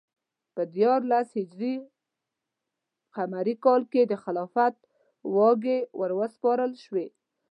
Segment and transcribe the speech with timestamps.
[0.55, 1.29] په دیارلس
[3.15, 4.75] ه ق کال کې د خلافت
[5.35, 7.07] واګې وروسپارل شوې.